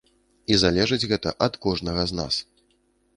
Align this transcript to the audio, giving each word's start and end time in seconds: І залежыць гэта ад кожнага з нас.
І 0.53 0.55
залежыць 0.61 1.07
гэта 1.11 1.33
ад 1.47 1.59
кожнага 1.65 2.07
з 2.13 2.17
нас. 2.21 2.41